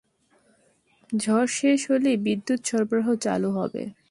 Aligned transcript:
ঝড় 1.13 1.49
শেষ 1.57 1.79
হলেই 1.91 2.17
বিদ্যুৎ 2.17 2.59
সরবরাহ 2.65 3.07
চালু 3.15 3.49
হবে। 3.51 3.83